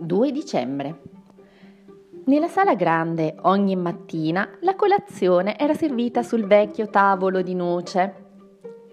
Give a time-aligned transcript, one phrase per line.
[0.00, 1.00] 2 dicembre.
[2.24, 8.28] Nella sala grande ogni mattina la colazione era servita sul vecchio tavolo di noce.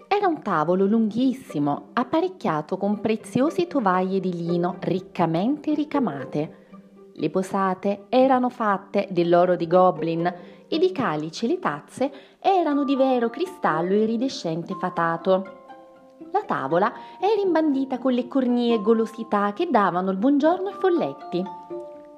[0.06, 6.66] Era un tavolo lunghissimo, apparecchiato con preziose tovaglie di lino riccamente ricamate.
[7.14, 10.32] Le posate erano fatte dell'oro di Goblin
[10.68, 15.57] ed i calici e le tazze erano di vero cristallo iridescente fatato.
[16.30, 21.42] La tavola era imbandita con le cornie e golosità che davano il buongiorno ai folletti.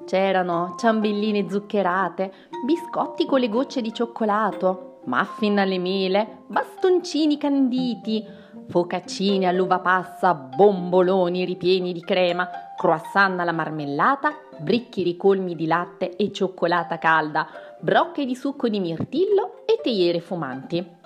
[0.04, 2.32] C'erano ciambelline zuccherate,
[2.64, 8.26] biscotti con le gocce di cioccolato, muffin alle mele, bastoncini canditi,
[8.66, 16.32] focaccine all'uva passa, bomboloni ripieni di crema, croissant alla marmellata, bricchi ricolmi di latte e
[16.32, 17.46] cioccolata calda,
[17.78, 20.98] brocche di succo di mirtillo e teiere fumanti.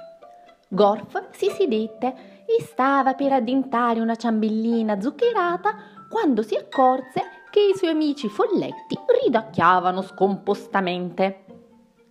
[0.69, 5.75] Gorf si sedette e stava per addentare una ciambellina zuccherata
[6.09, 11.45] quando si accorse che i suoi amici folletti ridacchiavano scompostamente.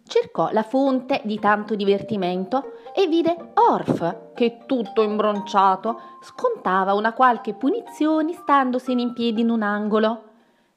[0.05, 7.53] Cercò la fonte di tanto divertimento e vide Orf, che tutto imbronciato scontava una qualche
[7.53, 10.23] punizione standosene in piedi in un angolo.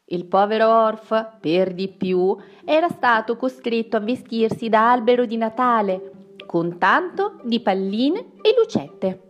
[0.07, 6.35] Il povero Orf, per di più, era stato costretto a vestirsi da albero di Natale,
[6.47, 9.26] con tanto di palline e lucette.